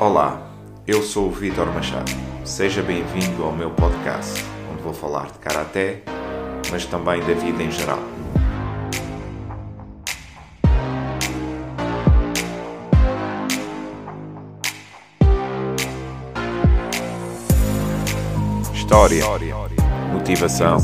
Olá, 0.00 0.40
eu 0.86 1.02
sou 1.02 1.26
o 1.26 1.30
Vitor 1.32 1.66
Machado. 1.74 2.12
Seja 2.44 2.80
bem-vindo 2.82 3.42
ao 3.42 3.50
meu 3.50 3.68
podcast, 3.68 4.44
onde 4.72 4.80
vou 4.80 4.94
falar 4.94 5.26
de 5.26 5.40
karaté, 5.40 6.02
mas 6.70 6.86
também 6.86 7.18
da 7.18 7.34
vida 7.34 7.60
em 7.60 7.70
geral. 7.72 7.98
História, 18.72 19.24
motivação, 20.12 20.78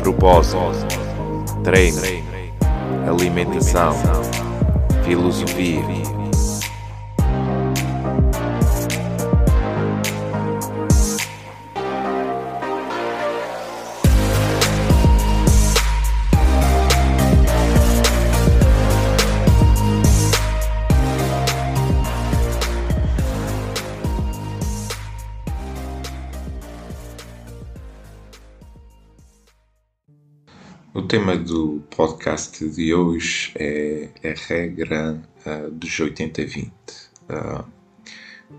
propósito, 0.00 0.58
treino, 1.62 2.00
alimentação, 3.06 3.92
filosofia 5.04 6.13
O 30.94 31.02
tema 31.02 31.36
do 31.36 31.82
podcast 31.90 32.64
de 32.68 32.94
hoje 32.94 33.50
é 33.56 34.08
a 34.22 34.48
regra 34.48 35.20
uh, 35.44 35.68
dos 35.72 35.90
80-20, 35.90 36.70
uh, 36.70 37.64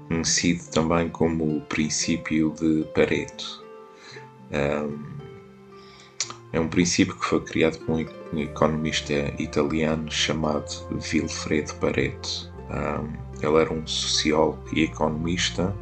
conhecido 0.09 0.69
também 0.69 1.07
como 1.07 1.59
o 1.59 1.61
princípio 1.61 2.53
de 2.59 2.83
Pareto. 2.93 3.63
Um, 4.51 5.15
é 6.51 6.59
um 6.59 6.67
princípio 6.67 7.15
que 7.15 7.25
foi 7.25 7.39
criado 7.39 7.79
por 7.85 7.95
um 8.33 8.37
economista 8.37 9.13
italiano 9.39 10.11
chamado 10.11 10.89
Vilfredo 10.91 11.73
Pareto. 11.75 12.53
Um, 12.69 13.13
ele 13.41 13.61
era 13.61 13.71
um 13.71 13.87
sociólogo 13.87 14.61
e 14.73 14.83
economista. 14.83 15.73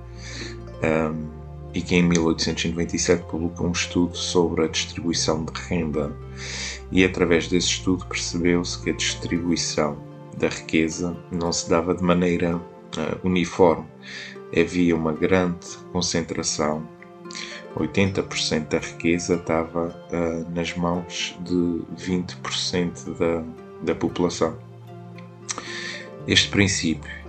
Um, 0.84 1.43
e 1.74 1.82
que 1.82 1.96
em 1.96 2.04
1897 2.04 3.24
publicou 3.24 3.68
um 3.68 3.72
estudo 3.72 4.16
sobre 4.16 4.66
a 4.66 4.68
distribuição 4.68 5.44
de 5.44 5.52
renda. 5.68 6.16
E 6.92 7.04
através 7.04 7.48
desse 7.48 7.68
estudo 7.68 8.06
percebeu-se 8.06 8.82
que 8.82 8.92
a 8.92 8.94
distribuição 8.94 9.98
da 10.38 10.50
riqueza 10.50 11.18
não 11.32 11.52
se 11.52 11.70
dava 11.70 11.96
de 11.96 12.04
maneira 12.04 12.58
uh, 12.58 12.62
uniforme. 13.28 13.86
Havia 14.56 14.96
uma 14.96 15.14
grande 15.14 15.66
concentração. 15.92 16.88
80% 17.76 18.68
da 18.68 18.78
riqueza 18.78 19.34
estava 19.34 19.88
uh, 20.12 20.52
nas 20.54 20.76
mãos 20.76 21.36
de 21.42 21.82
20% 21.98 23.18
da, 23.18 23.44
da 23.82 23.96
população. 23.96 24.56
Este 26.28 26.50
princípio 26.50 27.23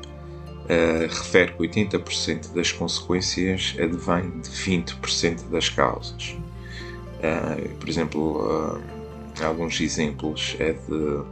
uh, 0.65 1.09
refere 1.09 1.53
que 1.53 1.59
80% 1.63 2.53
das 2.53 2.73
consequências 2.73 3.75
advém 3.79 4.31
de 4.41 4.51
20% 4.51 5.49
das 5.51 5.69
causas. 5.69 6.37
Uh, 7.19 7.69
por 7.77 7.89
exemplo, 7.89 8.77
uh, 8.77 9.45
alguns 9.45 9.81
exemplos 9.81 10.57
é 10.59 10.73
de 10.73 11.25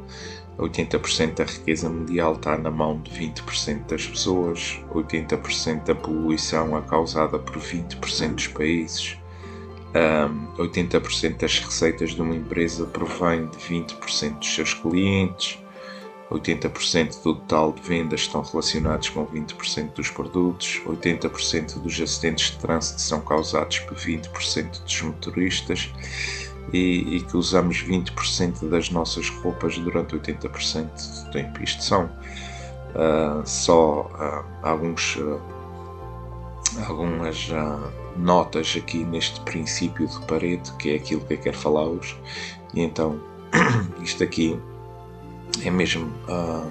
80% 0.59 1.35
da 1.35 1.45
riqueza 1.45 1.89
mundial 1.89 2.35
está 2.35 2.57
na 2.57 2.71
mão 2.71 3.01
de 3.01 3.11
20% 3.11 3.87
das 3.87 4.07
pessoas, 4.07 4.81
80% 4.93 5.85
da 5.85 5.95
poluição 5.95 6.77
é 6.77 6.83
causada 6.83 7.39
por 7.39 7.59
20% 7.59 8.35
dos 8.35 8.47
países, 8.49 9.17
um, 9.95 10.63
80% 10.63 11.39
das 11.39 11.59
receitas 11.59 12.11
de 12.11 12.23
uma 12.23 12.35
empresa 12.35 12.87
provém 12.87 13.47
de 13.47 13.59
20% 13.59 14.39
dos 14.39 14.55
seus 14.55 14.75
clientes, 14.75 15.59
80% 16.31 17.23
do 17.23 17.35
total 17.35 17.73
de 17.73 17.83
vendas 17.83 18.21
estão 18.21 18.43
relacionados 18.43 19.09
com 19.11 19.27
20% 19.27 19.93
dos 19.93 20.11
produtos, 20.11 20.81
80% 20.87 21.81
dos 21.81 22.01
acidentes 22.01 22.53
de 22.53 22.59
trânsito 22.59 23.01
são 23.01 23.21
causados 23.21 23.81
por 23.81 23.97
20% 23.97 24.83
dos 24.83 25.03
motoristas 25.03 25.91
e, 26.73 27.17
e, 27.17 27.21
que 27.23 27.37
usamos 27.37 27.83
20% 27.83 28.69
das 28.69 28.91
nossas 28.91 29.29
roupas 29.29 29.77
durante 29.79 30.17
80% 30.17 31.25
do 31.25 31.31
tempo. 31.33 31.63
Isto 31.63 31.83
são 31.83 32.05
uh, 32.05 33.43
só 33.45 34.03
uh, 34.03 34.45
alguns, 34.63 35.17
uh, 35.17 35.41
algumas 36.87 37.49
notas 38.17 38.75
aqui 38.77 39.05
neste 39.05 39.41
princípio 39.41 40.07
de 40.07 40.19
Pareto, 40.27 40.75
que 40.77 40.91
é 40.91 40.97
aquilo 40.97 41.21
que 41.23 41.35
eu 41.35 41.39
quero 41.39 41.59
falar 41.59 41.85
hoje. 41.85 42.17
E 42.73 42.81
então, 42.81 43.21
isto 44.01 44.23
aqui 44.23 44.59
é 45.61 45.71
mesmo 45.71 46.07
uh, 46.29 46.67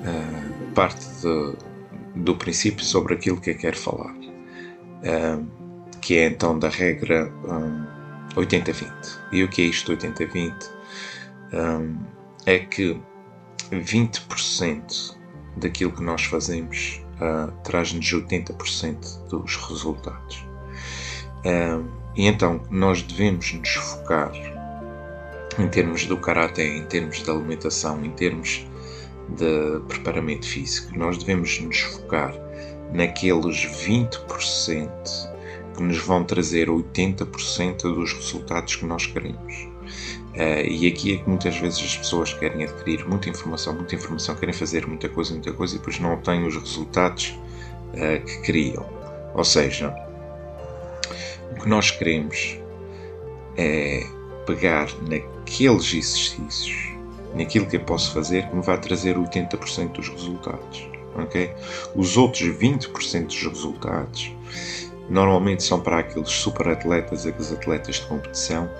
uh, 0.00 0.72
parte 0.74 1.04
de, 1.20 2.22
do 2.22 2.36
princípio 2.36 2.84
sobre 2.84 3.14
aquilo 3.14 3.40
que 3.40 3.50
eu 3.50 3.56
quero 3.56 3.76
falar, 3.76 4.14
uh, 4.14 5.46
que 6.00 6.18
é 6.18 6.26
então 6.26 6.58
da 6.58 6.68
regra 6.68 7.32
um, 7.44 7.86
80-20. 8.36 8.92
E 9.32 9.42
o 9.42 9.48
que 9.48 9.62
é 9.62 9.64
isto 9.66 9.96
80-20? 9.96 10.54
Um, 11.52 11.98
é 12.46 12.58
que 12.60 13.00
20% 13.70 15.16
daquilo 15.56 15.92
que 15.92 16.02
nós 16.02 16.24
fazemos 16.24 17.02
traz-nos 17.64 18.06
80% 18.06 19.26
dos 19.28 19.56
resultados. 19.56 20.46
e 22.16 22.26
então 22.26 22.62
nós 22.70 23.02
devemos 23.02 23.52
nos 23.52 23.74
focar 23.74 24.30
em 25.58 25.68
termos 25.68 26.06
do 26.06 26.16
caráter, 26.16 26.66
em 26.66 26.84
termos 26.84 27.22
de 27.22 27.30
alimentação, 27.30 28.04
em 28.04 28.10
termos 28.10 28.64
de 29.28 29.80
preparamento 29.88 30.46
físico. 30.46 30.96
Nós 30.96 31.18
devemos 31.18 31.58
nos 31.60 31.80
focar 31.80 32.34
naqueles 32.92 33.66
20% 33.66 34.88
que 35.76 35.82
nos 35.82 35.98
vão 35.98 36.24
trazer 36.24 36.68
80% 36.68 37.82
dos 37.82 38.12
resultados 38.12 38.76
que 38.76 38.86
nós 38.86 39.06
queremos. 39.06 39.68
Uh, 40.34 40.66
e 40.68 40.86
aqui 40.86 41.14
é 41.14 41.16
que 41.18 41.28
muitas 41.28 41.56
vezes 41.56 41.80
as 41.80 41.96
pessoas 41.96 42.32
querem 42.34 42.62
adquirir 42.64 43.06
muita 43.08 43.28
informação, 43.28 43.74
muita 43.74 43.94
informação, 43.94 44.34
querem 44.36 44.54
fazer 44.54 44.86
muita 44.86 45.08
coisa, 45.08 45.32
muita 45.32 45.52
coisa 45.52 45.74
e 45.74 45.78
depois 45.78 45.98
não 45.98 46.16
têm 46.18 46.46
os 46.46 46.54
resultados 46.56 47.38
uh, 47.94 48.24
que 48.24 48.42
queriam. 48.42 48.86
Ou 49.34 49.44
seja, 49.44 49.94
o 51.52 51.60
que 51.60 51.68
nós 51.68 51.90
queremos 51.90 52.58
é 53.56 54.06
pegar 54.48 54.88
naqueles 55.02 55.92
exercícios, 55.92 56.74
naquilo 57.34 57.66
que 57.66 57.76
eu 57.76 57.84
posso 57.84 58.14
fazer, 58.14 58.48
que 58.48 58.56
me 58.56 58.62
vai 58.62 58.80
trazer 58.80 59.16
80% 59.16 59.92
dos 59.92 60.08
resultados. 60.08 60.88
Okay? 61.24 61.52
Os 61.94 62.16
outros 62.16 62.42
20% 62.42 63.26
dos 63.26 63.42
resultados 63.42 64.32
normalmente 65.10 65.62
são 65.62 65.80
para 65.80 65.98
aqueles 65.98 66.30
super 66.30 66.68
atletas, 66.68 67.26
aqueles 67.26 67.52
atletas 67.52 67.96
de 67.96 68.06
competição, 68.06 68.70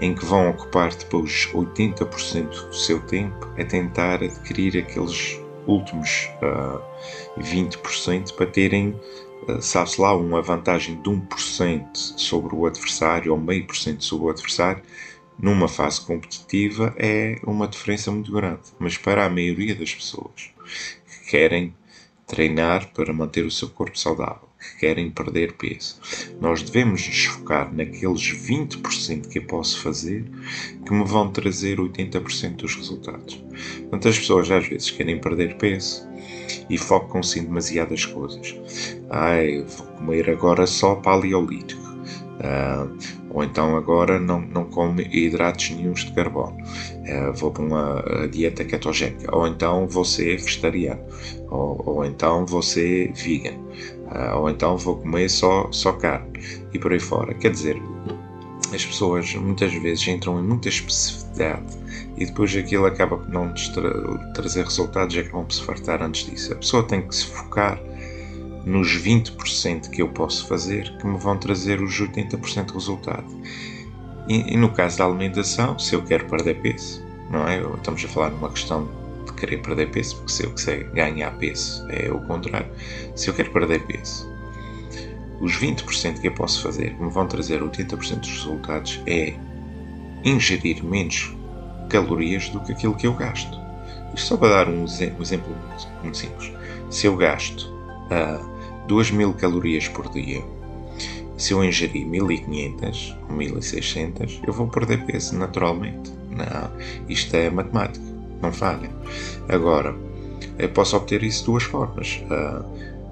em 0.00 0.14
que 0.14 0.24
vão 0.24 0.50
ocupar 0.50 0.94
depois 0.94 1.48
80% 1.54 2.68
do 2.68 2.74
seu 2.74 3.00
tempo 3.00 3.48
a 3.58 3.64
tentar 3.64 4.22
adquirir 4.22 4.76
aqueles 4.78 5.40
últimos 5.66 6.30
uh, 6.42 6.46
ah, 6.46 7.40
20% 7.40 8.34
para 8.34 8.46
terem, 8.46 9.00
uh, 9.48 9.62
sabe-se 9.62 10.00
lá, 10.00 10.14
uma 10.14 10.42
vantagem 10.42 11.00
de 11.00 11.10
1% 11.10 11.86
sobre 11.94 12.54
o 12.54 12.66
adversário 12.66 13.32
ou 13.32 13.38
meio 13.38 13.66
por 13.66 13.76
cento 13.76 14.04
sobre 14.04 14.26
o 14.26 14.30
adversário 14.30 14.82
numa 15.38 15.68
fase 15.68 16.00
competitiva 16.00 16.94
é 16.96 17.38
uma 17.44 17.68
diferença 17.68 18.10
muito 18.10 18.32
grande. 18.32 18.62
Mas 18.78 18.96
para 18.96 19.24
a 19.24 19.30
maioria 19.30 19.74
das 19.74 19.94
pessoas 19.94 20.50
que 21.06 21.30
querem 21.30 21.74
treinar 22.26 22.90
para 22.92 23.12
manter 23.12 23.44
o 23.44 23.50
seu 23.50 23.68
corpo 23.68 23.98
saudável, 23.98 24.48
que 24.58 24.80
querem 24.80 25.10
perder 25.10 25.52
peso, 25.54 26.00
nós 26.40 26.62
devemos 26.62 27.06
nos 27.06 27.24
focar 27.26 27.72
naqueles 27.72 28.22
20% 28.22 29.28
que 29.28 29.38
eu 29.38 29.46
posso 29.46 29.80
fazer 29.80 30.24
que 30.86 30.92
me 30.92 31.04
vão 31.04 31.30
trazer 31.30 31.78
80% 31.78 32.56
dos 32.56 32.74
resultados. 32.74 33.34
Portanto, 33.34 34.08
as 34.08 34.18
pessoas 34.18 34.50
às 34.50 34.66
vezes 34.66 34.90
querem 34.90 35.20
perder 35.20 35.56
peso 35.58 36.08
e 36.70 36.78
focam-se 36.78 37.40
em 37.40 37.44
demasiadas 37.44 38.06
coisas. 38.06 38.56
Ai, 39.10 39.62
vou 39.62 39.86
comer 39.88 40.30
agora 40.30 40.66
só 40.66 40.94
paleolítico 40.94 41.83
Uh, 42.34 42.90
ou 43.30 43.44
então 43.44 43.76
agora 43.76 44.18
não, 44.18 44.40
não 44.40 44.64
come 44.64 45.08
hidratos 45.10 45.70
nenhums 45.70 46.04
de 46.04 46.12
carbono. 46.12 46.56
Uh, 46.56 47.32
vou 47.34 47.50
para 47.50 47.62
uma 47.62 48.28
dieta 48.30 48.64
ketogénica. 48.64 49.34
Ou 49.34 49.46
então 49.46 49.86
vou 49.88 50.04
ser 50.04 50.36
vegetariano. 50.38 51.00
Ou, 51.50 51.82
ou 51.86 52.04
então 52.04 52.44
vou 52.44 52.62
ser 52.62 53.12
vegan. 53.12 53.56
Uh, 53.56 54.38
ou 54.38 54.50
então 54.50 54.76
vou 54.76 54.96
comer 54.96 55.28
só, 55.28 55.68
só 55.70 55.92
carne. 55.92 56.32
E 56.72 56.78
por 56.78 56.92
aí 56.92 57.00
fora. 57.00 57.32
Quer 57.34 57.52
dizer, 57.52 57.80
as 58.74 58.84
pessoas 58.84 59.32
muitas 59.34 59.72
vezes 59.72 60.06
entram 60.08 60.40
em 60.40 60.42
muita 60.42 60.68
especificidade 60.68 61.62
e 62.16 62.26
depois 62.26 62.54
aquilo 62.56 62.86
acaba 62.86 63.16
por 63.16 63.28
não 63.28 63.52
tra 63.54 64.32
trazer 64.34 64.64
resultados 64.64 65.14
e 65.14 65.20
acabam 65.20 65.44
por 65.44 65.54
se 65.54 65.62
fartar 65.62 66.02
antes 66.02 66.26
disso. 66.26 66.52
A 66.52 66.56
pessoa 66.56 66.82
tem 66.82 67.06
que 67.06 67.14
se 67.14 67.26
focar 67.26 67.80
nos 68.64 68.88
20% 68.96 69.90
que 69.90 70.00
eu 70.02 70.08
posso 70.08 70.46
fazer 70.46 70.96
que 70.98 71.06
me 71.06 71.18
vão 71.18 71.36
trazer 71.36 71.82
os 71.82 72.00
80% 72.00 72.66
de 72.66 72.72
resultado. 72.72 73.26
E, 74.28 74.54
e, 74.54 74.56
no 74.56 74.70
caso 74.70 74.98
da 74.98 75.04
alimentação, 75.04 75.78
se 75.78 75.94
eu 75.94 76.02
quero 76.02 76.26
perder 76.26 76.60
peso, 76.62 77.04
não 77.30 77.46
é? 77.46 77.60
Estamos 77.76 78.04
a 78.04 78.08
falar 78.08 78.30
numa 78.30 78.48
questão 78.48 78.88
de 79.26 79.32
querer 79.34 79.58
perder 79.58 79.90
peso, 79.90 80.16
porque 80.16 80.32
se 80.32 80.44
eu 80.44 80.50
quiser 80.52 80.84
ganhar 80.92 81.30
peso 81.38 81.86
é 81.90 82.10
o 82.10 82.20
contrário. 82.26 82.70
Se 83.14 83.28
eu 83.28 83.34
quero 83.34 83.50
perder 83.50 83.84
peso, 83.86 84.26
os 85.40 85.52
20% 85.58 86.20
que 86.20 86.28
eu 86.28 86.32
posso 86.32 86.62
fazer 86.62 86.94
que 86.94 87.02
me 87.02 87.10
vão 87.10 87.26
trazer 87.26 87.60
80% 87.60 88.20
dos 88.20 88.30
resultados 88.30 89.02
é 89.06 89.34
ingerir 90.24 90.82
menos 90.82 91.34
calorias 91.90 92.48
do 92.48 92.60
que 92.60 92.72
aquilo 92.72 92.94
que 92.94 93.06
eu 93.06 93.14
gasto. 93.14 93.58
Isto 94.14 94.28
só 94.28 94.36
para 94.36 94.64
dar 94.64 94.68
um, 94.68 94.84
exemplo, 94.84 95.20
muito, 95.20 95.88
muito, 96.02 96.16
simples. 96.16 96.52
Se 96.88 97.06
eu 97.06 97.16
gasto 97.16 97.68
uh, 98.10 98.53
2000 98.86 99.34
calorias 99.34 99.88
por 99.88 100.08
dia, 100.10 100.42
se 101.36 101.52
eu 101.52 101.64
ingerir 101.64 102.06
1500 102.06 103.16
ou 103.28 103.36
1600, 103.36 104.40
eu 104.46 104.52
vou 104.52 104.68
perder 104.68 105.04
peso 105.04 105.36
naturalmente. 105.36 106.12
Não, 106.30 106.70
isto 107.08 107.34
é 107.34 107.50
matemática, 107.50 108.04
não 108.40 108.52
falha. 108.52 108.90
Agora, 109.48 109.94
eu 110.58 110.68
posso 110.68 110.96
obter 110.96 111.22
isso 111.22 111.40
de 111.40 111.46
duas 111.46 111.64
formas. 111.64 112.22
Uh, 112.30 112.64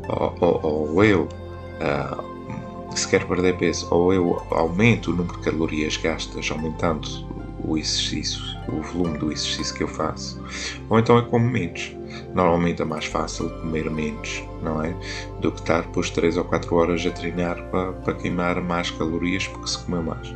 ou, 0.09 0.37
ou, 0.41 0.95
ou, 0.95 1.05
eu, 1.05 1.23
uh, 1.25 2.97
se 2.97 3.09
quero 3.09 3.27
perder 3.27 3.57
peso, 3.59 3.89
ou 3.91 4.13
eu 4.13 4.43
aumento 4.51 5.11
o 5.11 5.17
número 5.17 5.37
de 5.39 5.45
calorias 5.45 5.97
gastas, 5.97 6.51
aumentando 6.51 7.09
o 7.65 7.77
exercício, 7.77 8.41
o 8.69 8.83
volume 8.83 9.19
do 9.19 9.33
exercício 9.33 9.75
que 9.75 9.83
eu 9.83 9.89
faço, 9.89 10.43
ou 10.89 10.99
então 10.99 11.19
é 11.19 11.23
como 11.23 11.49
menos. 11.49 11.95
Normalmente 12.35 12.83
é 12.83 12.85
mais 12.85 13.07
fácil 13.07 13.51
comer 13.61 13.91
menos, 13.91 14.43
não 14.63 14.83
é? 14.83 14.95
Do 15.41 15.53
que 15.53 15.61
estar 15.61 15.83
depois 15.83 16.11
3 16.11 16.37
ou 16.37 16.45
4 16.45 16.75
horas 16.75 17.07
a 17.07 17.11
treinar 17.11 17.63
para, 17.71 17.93
para 17.93 18.15
queimar 18.15 18.61
mais 18.61 18.91
calorias 18.91 19.47
porque 19.49 19.69
se 19.69 19.79
comeu 19.79 20.03
mais. 20.03 20.35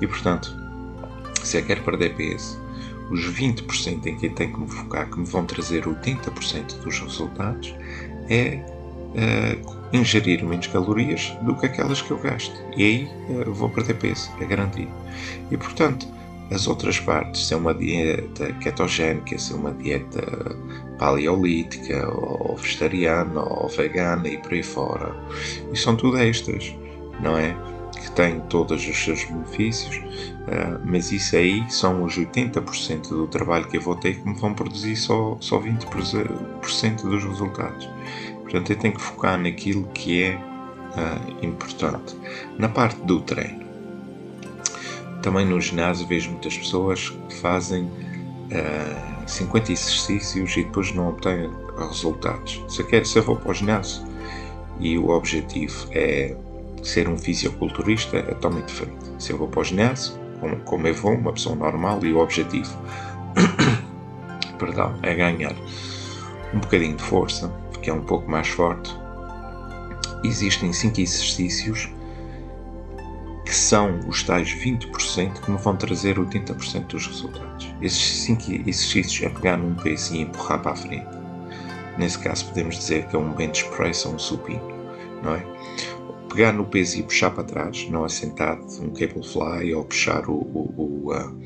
E 0.00 0.06
portanto, 0.06 0.54
se 1.42 1.58
eu 1.58 1.64
quero 1.64 1.82
perder 1.82 2.14
peso, 2.14 2.58
os 3.10 3.20
20% 3.20 4.06
em 4.06 4.16
que 4.16 4.26
eu 4.26 4.34
tenho 4.34 4.52
que 4.52 4.60
me 4.60 4.68
focar, 4.68 5.08
que 5.10 5.18
me 5.18 5.26
vão 5.26 5.44
trazer 5.44 5.84
80% 5.84 6.80
dos 6.82 6.98
resultados, 7.00 7.74
é 8.28 8.60
uh, 9.14 9.96
ingerir 9.96 10.44
menos 10.44 10.66
calorias 10.66 11.36
do 11.42 11.54
que 11.54 11.66
aquelas 11.66 12.00
que 12.00 12.10
eu 12.10 12.18
gasto. 12.18 12.54
E 12.76 12.82
aí 12.82 13.10
uh, 13.28 13.52
vou 13.52 13.68
perder 13.68 13.94
peso, 13.94 14.30
é 14.40 14.44
garantido. 14.44 14.90
E 15.50 15.56
portanto, 15.56 16.06
as 16.50 16.66
outras 16.66 17.00
partes, 17.00 17.46
se 17.46 17.54
é 17.54 17.56
uma 17.56 17.74
dieta 17.74 18.52
ketogénica, 18.54 19.38
se 19.38 19.52
é 19.52 19.56
uma 19.56 19.72
dieta 19.72 20.22
paleolítica, 20.98 22.08
ou 22.08 22.56
vegetariana, 22.56 23.40
ou 23.40 23.68
vegana 23.68 24.28
e 24.28 24.38
por 24.38 24.52
aí 24.52 24.62
fora, 24.62 25.14
e 25.72 25.76
são 25.76 25.96
tudo 25.96 26.18
extras, 26.18 26.74
não 27.20 27.36
é? 27.36 27.56
Que 28.00 28.10
têm 28.12 28.40
todos 28.48 28.86
os 28.86 28.96
seus 28.96 29.24
benefícios, 29.24 29.96
uh, 29.96 30.80
mas 30.84 31.12
isso 31.12 31.36
aí 31.36 31.64
são 31.70 32.04
os 32.04 32.18
80% 32.18 33.08
do 33.08 33.26
trabalho 33.26 33.66
que 33.66 33.78
eu 33.78 33.80
vou 33.80 33.96
ter 33.96 34.16
que 34.16 34.28
me 34.28 34.34
vão 34.34 34.52
produzir 34.52 34.96
só, 34.96 35.36
só 35.40 35.58
20% 35.58 37.02
dos 37.02 37.24
resultados. 37.24 37.88
Portanto, 38.42 38.70
eu 38.70 38.76
tenho 38.76 38.94
que 38.94 39.00
focar 39.00 39.40
naquilo 39.40 39.88
que 39.94 40.22
é 40.22 40.36
uh, 40.36 41.44
importante. 41.44 42.16
Na 42.58 42.68
parte 42.68 43.00
do 43.02 43.20
treino, 43.20 43.63
também 45.24 45.46
no 45.46 45.58
ginásio 45.58 46.06
vejo 46.06 46.30
muitas 46.30 46.58
pessoas 46.58 47.08
que 47.08 47.34
fazem 47.36 47.84
uh, 47.84 47.90
eh, 48.50 49.26
50 49.26 49.72
exercícios 49.72 50.54
e 50.54 50.64
depois 50.64 50.92
não 50.92 51.08
obtêm 51.08 51.50
resultados. 51.78 52.62
Se 52.68 52.82
eu, 52.82 52.86
quero, 52.86 53.06
se 53.06 53.18
eu 53.18 53.22
vou 53.22 53.36
para 53.36 53.50
o 53.50 53.54
ginásio 53.54 54.04
e 54.78 54.98
o 54.98 55.08
objetivo 55.08 55.88
é 55.92 56.36
ser 56.82 57.08
um 57.08 57.16
fisioculturista, 57.16 58.18
é 58.18 58.22
totalmente 58.22 58.66
diferente. 58.66 58.98
Se 59.18 59.32
eu 59.32 59.38
vou 59.38 59.48
para 59.48 59.60
o 59.60 59.64
ginásio, 59.64 60.12
como, 60.40 60.56
como 60.56 60.86
eu 60.86 60.94
vou, 60.94 61.14
uma 61.14 61.32
pessoa 61.32 61.56
normal, 61.56 62.04
e 62.04 62.12
o 62.12 62.18
objetivo 62.18 62.76
perdão, 64.58 64.94
é 65.02 65.14
ganhar 65.14 65.54
um 66.52 66.60
bocadinho 66.60 66.96
de 66.96 67.02
força, 67.02 67.50
que 67.80 67.88
é 67.88 67.94
um 67.94 68.02
pouco 68.02 68.30
mais 68.30 68.48
forte, 68.48 68.94
existem 70.22 70.70
5 70.70 71.00
exercícios 71.00 71.88
que 73.54 73.60
são 73.60 74.00
os 74.08 74.24
tais 74.24 74.52
20% 74.52 75.40
que 75.40 75.48
me 75.48 75.56
vão 75.56 75.76
trazer 75.76 76.18
80% 76.18 76.88
dos 76.88 77.06
resultados. 77.06 77.72
Esses 77.80 78.22
5 78.24 78.50
exercícios 78.68 79.22
é 79.22 79.28
pegar 79.28 79.56
num 79.56 79.76
peso 79.76 80.12
e 80.12 80.22
empurrar 80.22 80.60
para 80.60 80.72
a 80.72 80.76
frente. 80.76 81.06
Nesse 81.96 82.18
caso 82.18 82.46
podemos 82.46 82.76
dizer 82.76 83.06
que 83.06 83.14
é 83.14 83.18
um 83.18 83.32
bench 83.32 83.64
press 83.70 84.04
ou 84.06 84.14
um 84.14 84.18
supino, 84.18 84.60
não 85.22 85.36
é? 85.36 85.46
Pegar 86.28 86.52
no 86.52 86.64
peso 86.64 86.98
e 86.98 87.04
puxar 87.04 87.30
para 87.30 87.44
trás, 87.44 87.88
não 87.90 88.04
é 88.04 88.08
sentado, 88.08 88.60
um 88.82 88.90
cable 88.90 89.24
fly 89.24 89.72
ou 89.72 89.84
puxar 89.84 90.28
o, 90.28 90.32
o, 90.32 90.74
o, 90.76 91.12
uh, 91.14 91.40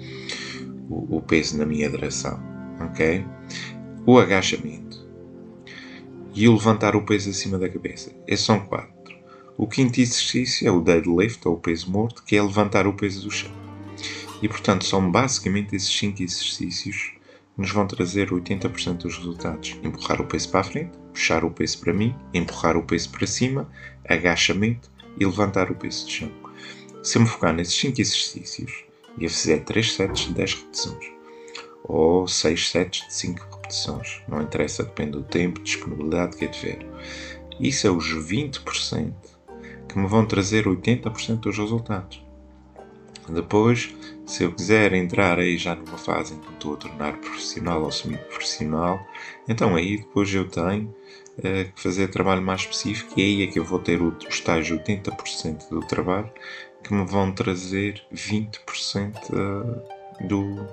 o, 0.89 1.19
o 1.19 1.21
peso 1.21 1.59
na 1.59 1.67
minha 1.67 1.91
direção, 1.91 2.41
ok? 2.81 3.23
O 4.07 4.19
agachamento 4.19 5.07
e 6.35 6.49
o 6.49 6.55
levantar 6.55 6.97
o 6.97 7.05
peso 7.05 7.29
acima 7.29 7.59
da 7.59 7.69
cabeça. 7.69 8.11
Esses 8.27 8.47
são 8.47 8.61
quatro. 8.61 8.98
O 9.61 9.67
quinto 9.67 10.01
exercício 10.01 10.69
é 10.69 10.71
o 10.71 10.81
deadlift, 10.81 11.49
ou 11.49 11.59
peso 11.59 11.91
morto, 11.91 12.23
que 12.23 12.37
é 12.37 12.41
levantar 12.41 12.87
o 12.87 12.93
peso 12.93 13.25
do 13.25 13.31
chão. 13.33 13.51
E 14.41 14.49
portanto 14.49 14.85
são 14.85 15.11
basicamente 15.11 15.75
esses 15.75 15.91
cinco 15.91 16.23
exercícios 16.23 17.15
que 17.57 17.61
nos 17.61 17.73
vão 17.73 17.85
trazer 17.85 18.31
80% 18.31 18.99
dos 18.99 19.19
resultados. 19.19 19.77
Empurrar 19.83 20.21
o 20.21 20.27
peso 20.27 20.49
para 20.51 20.61
a 20.61 20.65
frente, 20.65 20.97
puxar 21.13 21.45
o 21.45 21.51
peso 21.51 21.81
para 21.81 21.93
mim, 21.93 22.15
empurrar 22.33 22.77
o 22.77 22.85
peso 22.85 23.11
para 23.11 23.27
cima, 23.27 23.69
agachamento 24.09 24.89
e 25.19 25.27
levantar 25.27 25.73
o 25.73 25.75
peso 25.75 26.05
do 26.05 26.11
chão. 26.13 26.31
Se 27.03 27.19
eu 27.19 27.23
me 27.23 27.29
focar 27.29 27.53
nesses 27.53 27.75
cinco 27.75 28.01
exercícios 28.01 28.85
e 29.19 29.25
eu 29.25 29.31
fizer 29.31 29.65
3 29.65 29.93
sets 29.93 30.21
de 30.21 30.35
10 30.35 30.55
repetições, 30.55 31.07
ou 31.83 32.29
6 32.29 32.71
sets 32.71 33.09
de 33.09 33.13
5 33.13 33.57
repetições, 33.57 34.23
não 34.29 34.41
interessa, 34.41 34.85
depende 34.85 35.13
do 35.13 35.25
tempo, 35.25 35.61
disponibilidade 35.61 36.37
que 36.37 36.47
tiver. 36.47 36.87
Isso 37.59 37.89
é 37.89 37.91
os 37.91 38.07
20% 38.07 39.38
que 39.89 39.99
me 39.99 40.07
vão 40.07 40.27
trazer 40.27 40.67
80% 40.67 41.41
dos 41.41 41.57
resultados. 41.57 42.23
Depois, 43.29 43.95
se 44.27 44.45
eu 44.45 44.53
quiser 44.53 44.93
entrar 44.95 45.39
aí 45.39 45.59
já 45.59 45.75
numa 45.75 45.99
fase 45.99 46.35
em 46.35 46.39
que 46.39 46.51
estou 46.53 46.75
a 46.75 46.77
tornar 46.77 47.19
profissional 47.19 47.83
ou 47.83 47.93
semi-profissional, 47.93 49.01
então 49.47 49.77
aí 49.77 49.99
depois 49.99 50.33
eu 50.35 50.49
tenho 50.49 50.95
uh, 51.39 51.73
que 51.75 51.81
fazer 51.83 52.09
trabalho 52.09 52.43
mais 52.43 52.63
específico 52.63 53.19
e 53.19 53.23
aí 53.23 53.43
é 53.43 53.47
que 53.47 53.59
eu 53.59 53.65
vou 53.65 53.79
ter 53.79 54.01
os 54.01 54.41
tais 54.41 54.71
80% 54.71 55.69
do 55.69 55.81
trabalho 55.81 56.31
que 56.83 56.95
me 56.95 57.05
vão 57.05 57.33
trazer 57.33 58.03
20% 58.15 59.15
uh, 59.31 59.83
eh, 60.21 60.25
do, 60.27 60.67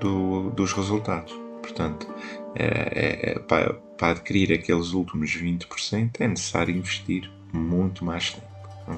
do, 0.00 0.50
dos 0.50 0.72
resultados. 0.72 1.32
Portanto, 1.62 2.06
é, 2.54 3.32
é, 3.32 3.38
para, 3.40 3.74
para 3.98 4.10
adquirir 4.12 4.52
aqueles 4.52 4.92
últimos 4.92 5.30
20% 5.30 6.20
é 6.20 6.28
necessário 6.28 6.76
investir 6.76 7.30
muito 7.52 8.04
mais 8.04 8.30
tempo. 8.30 8.46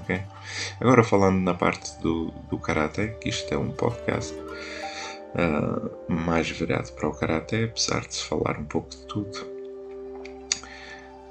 Okay? 0.03 0.23
Agora 0.81 1.03
falando 1.03 1.41
na 1.41 1.55
parte 1.55 1.99
do, 2.01 2.31
do 2.51 2.59
Karate, 2.59 3.15
que 3.21 3.29
isto 3.29 3.53
é 3.53 3.57
um 3.57 3.71
podcast 3.71 4.35
uh, 4.35 6.13
mais 6.13 6.49
virado 6.51 6.93
para 6.93 7.09
o 7.09 7.13
Karate, 7.13 7.65
apesar 7.65 8.07
de 8.07 8.15
se 8.15 8.25
falar 8.25 8.59
um 8.59 8.65
pouco 8.65 8.91
de 8.91 8.99
tudo. 9.07 9.59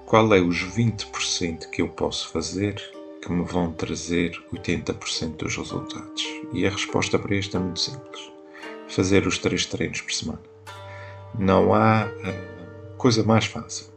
Qual 0.06 0.34
é 0.34 0.40
os 0.40 0.64
20% 0.64 1.70
que 1.70 1.82
eu 1.82 1.90
posso 1.90 2.30
fazer 2.30 2.76
que 3.22 3.32
me 3.32 3.44
vão 3.44 3.74
trazer 3.74 4.32
80% 4.54 5.36
dos 5.36 5.58
resultados? 5.58 6.24
E 6.54 6.66
a 6.66 6.70
resposta 6.70 7.20
para 7.20 7.36
isto 7.36 7.58
é 7.58 7.60
muito 7.60 7.80
simples. 7.80 8.32
Fazer 8.88 9.28
os 9.28 9.38
três 9.38 9.66
treinos 9.66 10.02
por 10.02 10.14
semana. 10.14 10.42
Não 11.38 11.74
há 11.74 12.06
uh, 12.06 12.98
coisa 12.98 13.22
mais 13.24 13.46
fácil 13.46 13.97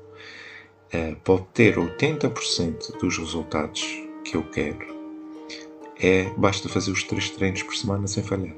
é, 0.92 1.14
para 1.14 1.35
obter 1.35 1.76
80% 1.76 2.99
dos 2.99 3.18
resultados 3.18 3.82
que 4.25 4.37
eu 4.37 4.42
quero, 4.42 5.00
é 5.99 6.25
basta 6.37 6.68
fazer 6.68 6.90
os 6.90 7.02
3 7.04 7.30
treinos 7.30 7.62
por 7.62 7.76
semana 7.76 8.06
sem 8.06 8.23
falhar. 8.23 8.54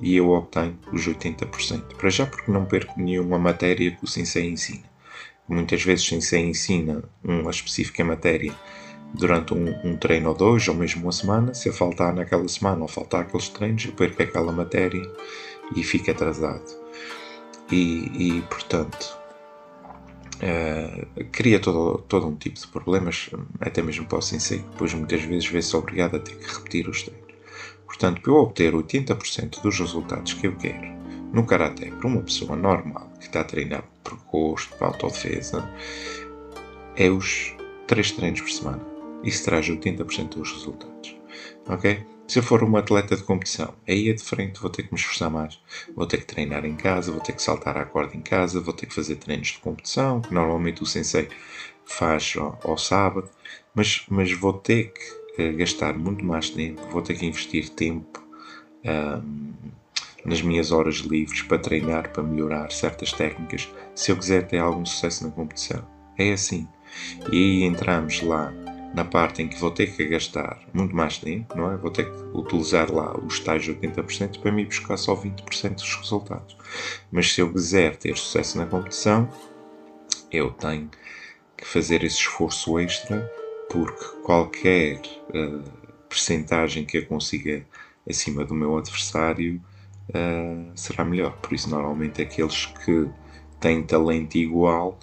E 0.00 0.16
eu 0.16 0.30
obtenho 0.30 0.78
os 0.92 1.06
80%. 1.06 1.96
Para 1.96 2.10
já 2.10 2.26
porque 2.26 2.50
não 2.50 2.66
perco 2.66 3.00
nenhuma 3.00 3.38
matéria 3.38 3.90
que 3.90 4.04
o 4.04 4.06
Sensei 4.06 4.46
ensina. 4.46 4.84
Muitas 5.48 5.82
vezes 5.82 6.04
o 6.04 6.08
Sensei 6.08 6.40
ensina 6.40 7.02
uma 7.22 7.50
específica 7.50 8.04
matéria 8.04 8.54
durante 9.14 9.54
um, 9.54 9.68
um, 9.84 9.96
treino 9.96 10.30
ou 10.30 10.34
dois, 10.34 10.66
ou 10.68 10.74
mesmo 10.74 11.04
uma 11.04 11.12
semana. 11.12 11.54
Se 11.54 11.68
eu 11.68 11.72
faltar 11.72 12.14
naquela 12.14 12.46
semana 12.48 12.82
ou 12.82 12.88
faltar 12.88 13.22
aqueles 13.22 13.48
treinos, 13.48 13.84
eu 13.84 13.92
perco 13.92 14.22
aquela 14.22 14.52
matéria 14.52 15.02
e 15.74 15.82
fico 15.82 16.10
atrasado. 16.10 16.64
E, 17.70 18.10
e 18.38 18.42
portanto, 18.42 19.18
Uh, 20.36 21.24
cria 21.32 21.58
todo, 21.58 21.98
todo 22.08 22.26
um 22.26 22.36
tipo 22.36 22.60
de 22.60 22.66
problemas, 22.66 23.30
até 23.60 23.80
mesmo 23.82 24.06
para 24.06 24.18
o 24.18 24.22
sensei, 24.22 24.58
que 24.58 24.68
depois 24.68 24.92
muitas 24.92 25.22
vezes 25.22 25.46
vê-se 25.46 25.74
obrigado 25.74 26.16
a 26.16 26.18
ter 26.18 26.36
que 26.36 26.54
repetir 26.54 26.88
os 26.88 27.02
treinos. 27.02 27.26
Portanto, 27.86 28.20
para 28.20 28.32
eu 28.32 28.36
obter 28.36 28.72
80% 28.74 29.62
dos 29.62 29.78
resultados 29.78 30.34
que 30.34 30.46
eu 30.46 30.56
quero 30.56 30.96
no 31.32 31.46
Karaté 31.46 31.90
para 31.90 32.06
uma 32.06 32.22
pessoa 32.22 32.56
normal 32.56 33.10
que 33.18 33.26
está 33.26 33.40
a 33.40 33.44
treinar 33.44 33.84
por 34.04 34.18
gosto, 34.30 34.76
para 34.76 34.88
autodefesa, 34.88 35.68
é 36.96 37.08
os 37.08 37.54
3 37.86 38.12
treinos 38.12 38.40
por 38.40 38.50
semana. 38.50 38.82
Isso 39.22 39.44
traz 39.44 39.68
80% 39.68 40.28
dos 40.36 40.52
resultados. 40.52 41.16
Ok? 41.68 42.04
Se 42.28 42.40
eu 42.40 42.42
for 42.42 42.62
uma 42.64 42.80
atleta 42.80 43.16
de 43.16 43.22
competição, 43.22 43.72
aí 43.86 44.08
é 44.08 44.12
diferente, 44.12 44.60
vou 44.60 44.68
ter 44.68 44.82
que 44.82 44.92
me 44.92 44.98
esforçar 44.98 45.30
mais. 45.30 45.60
Vou 45.94 46.06
ter 46.06 46.18
que 46.18 46.26
treinar 46.26 46.64
em 46.64 46.74
casa, 46.74 47.12
vou 47.12 47.20
ter 47.20 47.32
que 47.32 47.42
saltar 47.42 47.76
à 47.76 47.84
corda 47.84 48.16
em 48.16 48.20
casa, 48.20 48.60
vou 48.60 48.74
ter 48.74 48.86
que 48.86 48.94
fazer 48.94 49.16
treinos 49.16 49.48
de 49.48 49.58
competição, 49.58 50.20
que 50.20 50.34
normalmente 50.34 50.82
o 50.82 50.86
sensei 50.86 51.28
faz 51.84 52.34
ao, 52.36 52.58
ao 52.64 52.76
sábado, 52.76 53.30
mas, 53.72 54.04
mas 54.08 54.32
vou 54.32 54.52
ter 54.52 54.92
que 54.92 55.42
uh, 55.42 55.56
gastar 55.56 55.96
muito 55.96 56.24
mais 56.24 56.50
tempo, 56.50 56.82
vou 56.90 57.00
ter 57.00 57.14
que 57.14 57.26
investir 57.26 57.68
tempo 57.68 58.20
um, 58.84 59.52
nas 60.24 60.42
minhas 60.42 60.72
horas 60.72 60.96
livres 60.96 61.42
para 61.42 61.58
treinar, 61.58 62.10
para 62.10 62.24
melhorar 62.24 62.72
certas 62.72 63.12
técnicas, 63.12 63.68
se 63.94 64.10
eu 64.10 64.16
quiser 64.16 64.48
ter 64.48 64.58
algum 64.58 64.84
sucesso 64.84 65.24
na 65.24 65.30
competição. 65.30 65.86
É 66.18 66.32
assim. 66.32 66.66
E 67.30 67.36
aí 67.36 67.64
entramos 67.64 68.20
lá 68.22 68.52
na 68.96 69.04
parte 69.04 69.42
em 69.42 69.48
que 69.48 69.60
vou 69.60 69.70
ter 69.70 69.94
que 69.94 70.06
gastar 70.06 70.58
muito 70.72 70.96
mais 70.96 71.18
tempo, 71.18 71.54
não 71.54 71.70
é? 71.70 71.76
Vou 71.76 71.90
ter 71.90 72.10
que 72.10 72.18
utilizar 72.32 72.90
lá 72.90 73.14
os 73.18 73.38
tais 73.38 73.68
80% 73.68 74.40
para 74.40 74.50
me 74.50 74.64
buscar 74.64 74.96
só 74.96 75.14
20% 75.14 75.74
dos 75.74 75.96
resultados. 75.96 76.56
Mas 77.12 77.30
se 77.30 77.42
eu 77.42 77.52
quiser 77.52 77.94
ter 77.96 78.16
sucesso 78.16 78.56
na 78.56 78.64
competição, 78.64 79.28
eu 80.32 80.50
tenho 80.50 80.90
que 81.58 81.66
fazer 81.66 82.02
esse 82.04 82.20
esforço 82.20 82.78
extra, 82.78 83.30
porque 83.70 84.04
qualquer 84.22 84.98
uh, 85.28 85.62
percentagem 86.08 86.86
que 86.86 86.96
eu 86.96 87.04
consiga 87.04 87.66
acima 88.08 88.46
do 88.46 88.54
meu 88.54 88.78
adversário 88.78 89.62
uh, 90.08 90.72
será 90.74 91.04
melhor. 91.04 91.36
Por 91.42 91.52
isso, 91.52 91.68
normalmente, 91.68 92.22
aqueles 92.22 92.64
que 92.64 93.06
têm 93.60 93.82
talento 93.82 94.36
igual, 94.36 94.98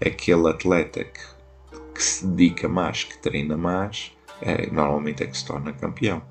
aquele 0.00 0.48
atleta 0.48 1.04
que 1.04 1.33
que 1.94 2.02
se 2.02 2.26
dedica 2.26 2.68
mais, 2.68 3.04
que 3.04 3.18
treina 3.18 3.56
mais, 3.56 4.12
é, 4.40 4.68
normalmente 4.70 5.22
é 5.22 5.26
que 5.26 5.36
se 5.36 5.46
torna 5.46 5.72
campeão. 5.72 6.22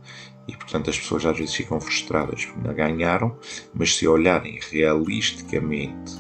E 0.48 0.56
portanto 0.58 0.90
as 0.90 1.00
pessoas 1.00 1.26
às 1.26 1.38
vezes 1.38 1.56
ficam 1.56 1.80
frustradas 1.80 2.46
porque 2.46 2.68
não 2.68 2.76
ganharam, 2.76 3.38
mas 3.74 3.96
se 3.96 4.08
olharem 4.08 4.60
realisticamente 4.70 6.18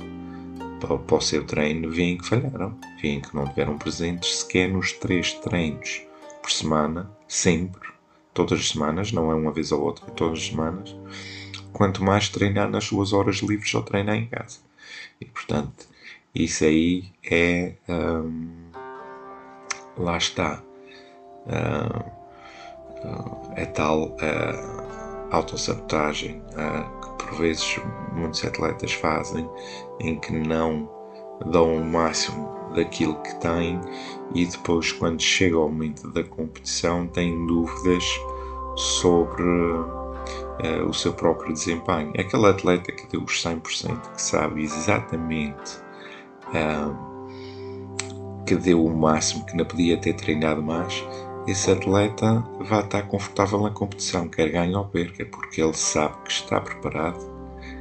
para, 0.80 0.98
para 0.98 1.16
o 1.18 1.22
seu 1.22 1.44
treino, 1.44 1.92
veem 1.92 2.18
que 2.18 2.28
falharam, 2.28 2.78
veem 3.02 3.22
que 3.22 3.36
não 3.36 3.46
tiveram 3.48 3.78
presentes 3.78 4.40
sequer 4.40 4.70
nos 4.70 4.94
três 4.94 5.34
treinos 5.34 6.02
por 6.42 6.52
semana, 6.52 7.10
sempre, 7.28 7.90
todas 8.34 8.60
as 8.60 8.70
semanas, 8.70 9.12
não 9.12 9.32
é 9.32 9.36
uma 9.36 9.52
vez 9.52 9.72
ou 9.72 9.82
outra, 9.82 10.06
é 10.08 10.12
todas 10.12 10.40
as 10.40 10.48
semanas, 10.48 10.96
quanto 11.72 12.04
mais 12.04 12.30
treinar 12.30 12.70
nas 12.70 12.86
suas 12.86 13.14
horas 13.14 13.38
livres 13.38 13.74
ou 13.74 13.82
treinar 13.82 14.16
em 14.16 14.28
casa. 14.28 14.60
E 15.20 15.26
portanto, 15.26 15.88
isso 16.34 16.64
aí 16.66 17.06
é. 17.24 17.76
Hum, 17.88 18.72
lá 19.98 20.18
está. 20.18 20.62
Uh, 21.46 22.24
uh, 23.08 23.52
é 23.56 23.66
tal 23.66 24.08
uh, 24.08 24.94
autossabotagem 25.32 26.42
uh, 26.52 27.02
que 27.02 27.26
por 27.26 27.38
vezes 27.38 27.80
muitos 28.14 28.44
atletas 28.46 28.94
fazem 28.94 29.50
em 30.00 30.20
que 30.20 30.32
não 30.32 30.90
dão 31.52 31.76
o 31.76 31.84
máximo 31.84 32.54
daquilo 32.76 33.16
que 33.22 33.36
têm 33.36 33.80
e 34.34 34.46
depois 34.46 34.92
quando 34.92 35.22
chega 35.22 35.58
o 35.58 35.68
momento 35.70 36.10
da 36.12 36.24
competição 36.24 37.08
têm 37.08 37.46
dúvidas 37.46 38.04
sobre 38.76 39.44
uh, 39.44 40.88
o 40.88 40.94
seu 40.94 41.14
próprio 41.14 41.54
desempenho. 41.54 42.12
Aquele 42.18 42.48
atleta 42.48 42.92
que 42.92 43.08
deu 43.08 43.24
os 43.24 43.44
100%, 43.44 44.14
que 44.14 44.22
sabe 44.22 44.64
exatamente 44.64 45.78
uh, 46.48 47.13
que 48.54 48.56
deu 48.56 48.86
o 48.86 48.96
máximo, 48.96 49.46
que 49.46 49.58
não 49.58 49.66
podia 49.66 49.98
ter 49.98 50.14
treinado 50.14 50.62
mais, 50.62 51.04
esse 51.48 51.72
atleta 51.72 52.44
vai 52.60 52.82
estar 52.82 53.02
confortável 53.04 53.60
na 53.62 53.72
competição, 53.72 54.30
quer 54.30 54.50
ganhe 54.50 54.76
ou 54.76 54.86
perca, 54.86 55.26
porque 55.26 55.62
ele 55.62 55.74
sabe 55.74 56.16
que 56.24 56.32
está 56.32 56.62
preparado, 56.62 57.20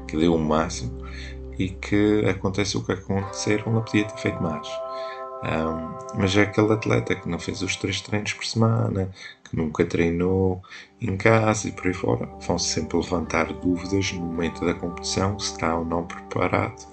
que 0.08 0.16
deu 0.16 0.34
o 0.34 0.38
máximo 0.38 1.06
e 1.58 1.68
que 1.68 2.24
acontece 2.26 2.76
o 2.76 2.82
que 2.82 2.92
acontecer, 2.92 3.60
ele 3.60 3.70
não 3.70 3.82
podia 3.82 4.04
ter 4.04 4.16
feito 4.16 4.42
mais. 4.42 4.66
Um, 5.44 6.18
mas 6.18 6.36
é 6.36 6.42
aquele 6.42 6.72
atleta 6.72 7.14
que 7.16 7.28
não 7.28 7.38
fez 7.38 7.60
os 7.62 7.76
três 7.76 8.00
treinos 8.00 8.32
por 8.32 8.44
semana, 8.44 9.10
que 9.44 9.56
nunca 9.56 9.84
treinou 9.84 10.62
em 11.00 11.16
casa 11.16 11.68
e 11.68 11.72
por 11.72 11.88
aí 11.88 11.94
fora, 11.94 12.28
vão 12.46 12.58
sempre 12.58 12.96
levantar 12.96 13.52
dúvidas 13.52 14.12
no 14.12 14.20
momento 14.20 14.64
da 14.64 14.72
competição 14.72 15.38
se 15.38 15.52
está 15.52 15.76
ou 15.76 15.84
não 15.84 16.06
preparado 16.06 16.86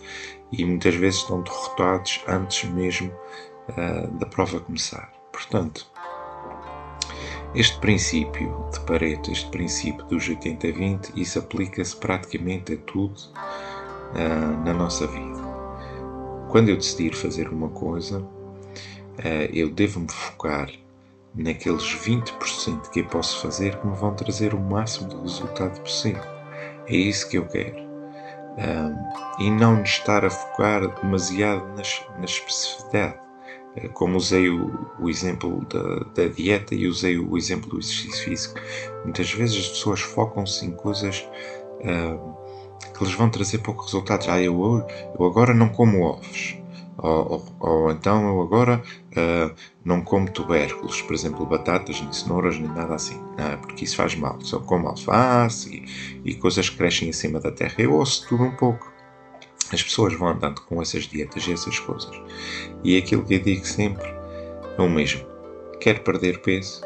e 0.51 0.65
muitas 0.65 0.95
vezes 0.95 1.21
estão 1.21 1.41
derrotados 1.41 2.21
antes 2.27 2.69
mesmo 2.71 3.11
uh, 3.69 4.07
da 4.17 4.25
prova 4.25 4.59
começar. 4.59 5.11
Portanto, 5.31 5.87
este 7.55 7.79
princípio 7.79 8.69
de 8.71 8.79
Pareto, 8.81 9.31
este 9.31 9.49
princípio 9.49 10.05
dos 10.05 10.27
80-20, 10.27 11.11
isso 11.15 11.39
aplica-se 11.39 11.95
praticamente 11.95 12.73
a 12.73 12.77
tudo 12.77 13.15
uh, 13.15 14.63
na 14.65 14.73
nossa 14.73 15.07
vida. 15.07 15.39
Quando 16.49 16.69
eu 16.69 16.77
decidir 16.77 17.15
fazer 17.15 17.49
uma 17.49 17.69
coisa, 17.69 18.19
uh, 18.19 19.49
eu 19.51 19.69
devo 19.69 19.99
me 20.01 20.11
focar 20.11 20.69
naqueles 21.35 21.83
20% 21.83 22.89
que 22.89 23.01
eu 23.01 23.05
posso 23.05 23.41
fazer 23.41 23.77
que 23.77 23.87
me 23.87 23.95
vão 23.95 24.13
trazer 24.15 24.53
o 24.53 24.59
máximo 24.59 25.09
de 25.09 25.15
resultado 25.17 25.79
possível. 25.81 26.23
É 26.87 26.95
isso 26.95 27.29
que 27.29 27.37
eu 27.37 27.45
quero. 27.45 27.77
Um, 28.57 29.43
e 29.43 29.49
não 29.49 29.81
estar 29.83 30.25
a 30.25 30.29
focar 30.29 30.87
demasiado 31.01 31.65
nas, 31.75 32.03
na 32.17 32.25
especificidade. 32.25 33.17
É 33.83 33.87
como 33.87 34.17
usei 34.17 34.49
o, 34.49 34.71
o 34.99 35.09
exemplo 35.09 35.65
da, 35.65 35.99
da, 36.13 36.27
dieta 36.27 36.75
e 36.75 36.87
usei 36.87 37.17
o 37.17 37.37
exemplo 37.37 37.69
do 37.69 37.79
exercício 37.79 38.23
físico, 38.25 38.59
muitas 39.03 39.31
vezes 39.31 39.57
as 39.57 39.67
pessoas 39.69 40.01
focam-se 40.01 40.65
em 40.65 40.71
coisas 40.71 41.25
uh, 41.81 42.37
que 42.97 43.03
lhes 43.03 43.13
vão 43.13 43.29
trazer 43.29 43.59
pouco 43.59 43.83
resultados. 43.83 44.27
Ah, 44.27 44.41
eu, 44.41 44.85
eu 45.17 45.25
agora 45.25 45.53
não 45.53 45.69
como 45.69 46.01
ovos. 46.01 46.57
Ou, 47.01 47.31
ou, 47.31 47.45
ou 47.59 47.91
então 47.91 48.27
eu 48.27 48.41
agora 48.41 48.83
uh, 49.11 49.55
não 49.85 50.01
como 50.01 50.29
tubérculos, 50.29 51.01
por 51.01 51.13
exemplo, 51.13 51.45
batatas, 51.45 52.01
nem 52.01 52.11
cenouras, 52.11 52.59
nem 52.59 52.69
nada 52.69 52.95
assim, 52.95 53.17
não, 53.37 53.57
porque 53.61 53.85
isso 53.85 53.95
faz 53.95 54.15
mal. 54.15 54.37
Só 54.41 54.59
como 54.59 54.89
alface 54.89 55.85
e, 56.25 56.31
e 56.31 56.35
coisas 56.35 56.69
que 56.69 56.75
crescem 56.75 57.09
acima 57.09 57.39
da 57.39 57.51
terra. 57.51 57.75
Eu 57.77 57.93
ouço 57.93 58.27
tudo 58.27 58.43
um 58.43 58.55
pouco 58.55 58.88
as 59.71 59.83
pessoas 59.83 60.13
vão 60.13 60.29
andando 60.29 60.61
com 60.61 60.81
essas 60.81 61.03
dietas 61.03 61.47
e 61.47 61.53
essas 61.53 61.79
coisas. 61.79 62.15
E 62.83 62.95
é 62.95 62.99
aquilo 62.99 63.23
que 63.23 63.35
eu 63.35 63.39
digo 63.39 63.65
sempre 63.65 64.07
é 64.77 64.81
o 64.81 64.89
mesmo. 64.89 65.25
Quer 65.79 66.03
perder 66.03 66.41
peso, 66.41 66.81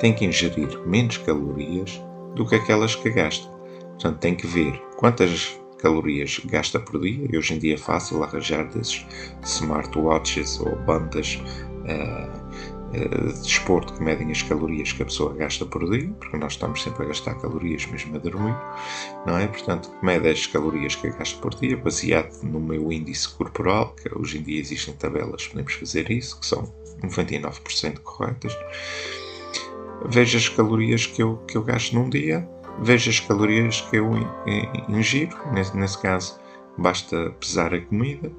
tem 0.00 0.12
que 0.12 0.24
ingerir 0.24 0.78
menos 0.86 1.16
calorias 1.18 2.00
do 2.34 2.46
que 2.46 2.54
aquelas 2.54 2.94
que 2.94 3.10
gasta. 3.10 3.48
Portanto, 3.48 4.18
tem 4.18 4.34
que 4.34 4.46
ver 4.46 4.80
quantas 4.96 5.58
calorias 5.78 6.40
gasta 6.44 6.78
por 6.78 7.00
dia. 7.00 7.26
E 7.30 7.36
hoje 7.36 7.54
em 7.54 7.58
dia 7.58 7.74
é 7.74 7.78
fácil 7.78 8.22
arranjar 8.22 8.64
desses 8.68 9.04
smartwatches 9.42 10.60
ou 10.60 10.76
bandas 10.76 11.40
uh, 11.84 12.77
de 12.92 13.42
desporto 13.42 13.92
que 13.94 14.02
medem 14.02 14.30
as 14.30 14.42
calorias 14.42 14.92
que 14.92 15.02
a 15.02 15.06
pessoa 15.06 15.34
gasta 15.34 15.66
por 15.66 15.88
dia, 15.90 16.08
porque 16.18 16.36
nós 16.36 16.52
estamos 16.52 16.82
sempre 16.82 17.04
a 17.04 17.08
gastar 17.08 17.34
calorias 17.34 17.86
mesmo 17.86 18.16
a 18.16 18.18
dormir, 18.18 18.56
não 19.26 19.38
é? 19.38 19.46
Portanto, 19.46 19.90
mede 20.02 20.28
as 20.28 20.46
calorias 20.46 20.94
que 20.94 21.10
gasto 21.10 21.38
por 21.40 21.54
dia, 21.54 21.76
baseado 21.76 22.42
no 22.42 22.60
meu 22.60 22.90
índice 22.90 23.28
corporal, 23.28 23.94
que 23.94 24.08
hoje 24.16 24.38
em 24.38 24.42
dia 24.42 24.60
existem 24.60 24.94
tabelas, 24.94 25.46
podemos 25.46 25.74
fazer 25.74 26.10
isso, 26.10 26.40
que 26.40 26.46
são 26.46 26.72
99% 27.02 27.98
corretas. 28.00 28.56
Veja 30.06 30.38
as 30.38 30.48
calorias 30.48 31.06
que 31.06 31.22
eu, 31.22 31.36
que 31.46 31.56
eu 31.56 31.62
gasto 31.62 31.92
num 31.94 32.08
dia, 32.08 32.48
veja 32.80 33.10
as 33.10 33.20
calorias 33.20 33.80
que 33.82 33.96
eu 33.96 34.10
ingiro, 34.88 35.36
nesse, 35.52 35.76
nesse 35.76 35.98
caso 36.00 36.38
basta 36.78 37.30
pesar 37.40 37.74
a 37.74 37.80
comida, 37.80 38.30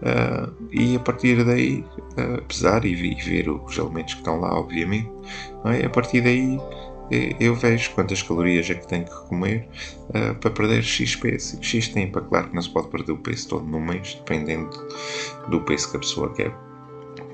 Uh, 0.00 0.50
e 0.72 0.96
a 0.96 1.00
partir 1.00 1.44
daí, 1.44 1.84
uh, 2.16 2.42
pesar 2.48 2.84
e, 2.84 2.92
e, 2.92 3.14
ver 3.16 3.50
os 3.50 3.78
alimentos 3.78 4.14
que 4.14 4.20
estão 4.20 4.40
lá, 4.40 4.58
obviamente, 4.58 5.10
é? 5.66 5.84
a 5.84 5.90
partir 5.90 6.22
daí 6.22 6.58
eh, 7.10 7.34
eu 7.40 7.54
vejo 7.54 7.90
quantas 7.94 8.22
calorias 8.22 8.70
é 8.70 8.74
que 8.74 8.86
tenho 8.86 9.04
que 9.04 9.28
comer 9.28 9.68
uh, 10.08 10.34
para 10.36 10.50
perder 10.50 10.82
X 10.82 11.16
peso. 11.16 11.62
X 11.62 11.88
tempo, 11.88 12.18
é 12.18 12.22
claro 12.22 12.48
que 12.48 12.54
não 12.54 12.62
se 12.62 12.70
pode 12.70 12.88
perder 12.88 13.12
o 13.12 13.18
peso 13.18 13.48
todo 13.48 13.66
no 13.66 13.80
mês, 13.80 14.14
dependendo 14.14 14.70
do 15.48 15.60
peso 15.62 15.90
que 15.90 15.96
a 15.96 16.00
pessoa 16.00 16.32
quer, 16.32 16.54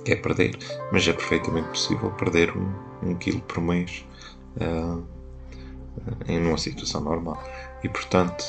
quer 0.05 0.17
perder, 0.17 0.57
mas 0.91 1.07
é 1.07 1.13
perfeitamente 1.13 1.69
possível 1.69 2.11
perder 2.13 2.57
um, 2.57 2.73
um 3.03 3.15
quilo 3.17 3.41
por 3.43 3.61
mês 3.61 4.05
uh, 4.57 5.05
em 6.27 6.47
uma 6.47 6.59
situação 6.59 7.03
normal. 7.03 7.43
E 7.85 7.89
portanto, 7.89 8.45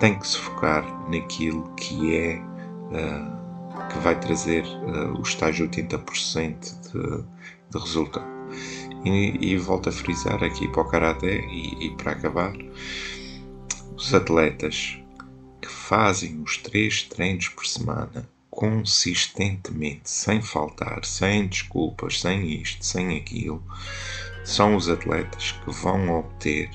tem 0.00 0.18
que 0.18 0.26
se 0.26 0.38
focar 0.38 0.84
naquilo 1.10 1.62
que 1.76 2.16
é 2.16 2.38
uh, 2.40 3.88
que 3.88 3.98
vai 3.98 4.18
trazer 4.18 4.64
uh, 4.64 5.20
os 5.20 5.34
tais 5.34 5.56
80% 5.60 6.90
de, 6.90 7.24
de 7.70 7.78
resultado. 7.78 8.28
E, 9.04 9.52
e 9.52 9.56
volto 9.56 9.90
a 9.90 9.92
frisar 9.92 10.42
aqui 10.42 10.66
para 10.68 10.82
o 10.82 10.88
Karaté 10.88 11.40
e, 11.40 11.86
e 11.86 11.96
para 11.96 12.12
acabar, 12.12 12.52
os 13.94 14.12
atletas 14.12 14.98
que 15.60 15.68
fazem 15.68 16.42
os 16.42 16.56
três 16.56 17.02
treinos 17.02 17.48
por 17.48 17.66
semana 17.66 18.28
consistentemente, 18.50 20.10
sem 20.10 20.42
faltar, 20.42 21.04
sem 21.04 21.46
desculpas, 21.46 22.20
sem 22.20 22.60
isto, 22.60 22.84
sem 22.84 23.16
aquilo, 23.16 23.62
são 24.44 24.74
os 24.74 24.88
atletas 24.88 25.52
que 25.52 25.70
vão 25.70 26.18
obter 26.18 26.68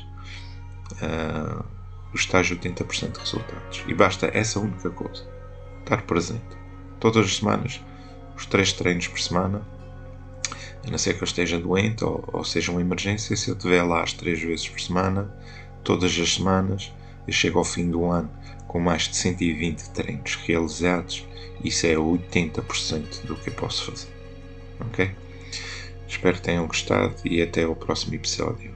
uh, 0.93 1.74
os 2.15 2.25
tais 2.25 2.49
80% 2.49 3.11
de 3.11 3.19
resultados. 3.19 3.83
E 3.87 3.93
basta 3.93 4.31
essa 4.33 4.57
única 4.59 4.89
coisa: 4.89 5.27
estar 5.81 6.01
presente. 6.03 6.41
Todas 6.99 7.25
as 7.25 7.35
semanas, 7.35 7.81
os 8.37 8.45
três 8.45 8.71
treinos 8.71 9.07
por 9.07 9.19
semana, 9.19 9.61
a 10.87 10.89
não 10.89 10.97
ser 10.97 11.15
que 11.15 11.23
eu 11.23 11.25
esteja 11.25 11.59
doente 11.59 12.05
ou, 12.05 12.23
ou 12.31 12.43
seja 12.43 12.71
uma 12.71 12.79
emergência, 12.79 13.35
se 13.35 13.49
eu 13.49 13.55
estiver 13.55 13.83
lá 13.83 14.01
as 14.01 14.13
três 14.13 14.41
vezes 14.41 14.67
por 14.67 14.79
semana, 14.79 15.29
todas 15.83 16.17
as 16.17 16.35
semanas, 16.35 16.93
eu 17.27 17.33
chego 17.33 17.59
ao 17.59 17.65
fim 17.65 17.89
do 17.91 18.05
ano 18.05 18.31
com 18.65 18.79
mais 18.79 19.03
de 19.03 19.17
120 19.17 19.89
treinos 19.89 20.35
realizados. 20.35 21.25
Isso 21.63 21.85
é 21.85 21.95
80% 21.95 23.25
do 23.25 23.35
que 23.35 23.49
eu 23.49 23.53
posso 23.53 23.91
fazer. 23.91 24.07
Ok? 24.79 25.11
Espero 26.07 26.37
que 26.37 26.43
tenham 26.43 26.67
gostado 26.67 27.15
e 27.25 27.41
até 27.41 27.67
o 27.67 27.75
próximo 27.75 28.15
episódio. 28.15 28.74